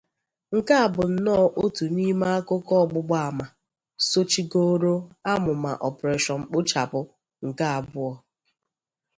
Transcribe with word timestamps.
Nke 0.55 0.73
a 0.83 0.85
bụ 0.93 1.03
nnọọ 1.13 1.43
otu 1.63 1.83
n'ime 1.95 2.25
akụkọ 2.37 2.73
ọgbụgba 2.83 3.17
ama 3.29 3.45
sochigoro 4.09 4.93
amụmà 5.31 5.71
'Operation 5.87 6.39
Kpochapụ' 6.51 7.11
nke 7.47 7.65
abụọ 7.77 8.11